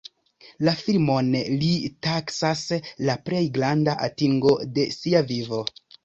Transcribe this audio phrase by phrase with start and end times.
[0.67, 1.27] La filmon
[1.63, 1.67] li
[2.07, 2.63] taksas
[3.09, 5.61] la plej granda atingo de sia vivo.